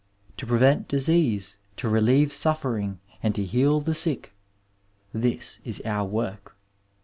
To 0.37 0.47
prevent 0.47 0.87
disease, 0.87 1.59
to 1.77 1.87
re 1.87 2.01
lieve 2.01 2.33
suffering 2.33 2.99
and 3.21 3.35
to 3.35 3.43
heal 3.45 3.79
the 3.79 3.93
sick— 3.93 4.33
^this 5.15 5.59
is 5.63 5.79
our 5.85 6.05
work. 6.05 6.55